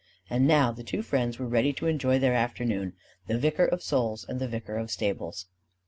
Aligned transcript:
And 0.31 0.47
now 0.47 0.71
the 0.71 0.81
two 0.83 1.03
friends 1.03 1.37
were 1.37 1.45
ready 1.45 1.73
to 1.73 1.85
enjoy 1.85 2.17
their 2.17 2.33
afternoon 2.33 2.93
the 3.27 3.37
vicar 3.37 3.65
of 3.65 3.83
souls 3.83 4.25
and 4.27 4.39
the 4.39 4.47
vicar 4.47 4.75
of 4.77 4.87
the 4.87 4.93
stables. 4.93 5.45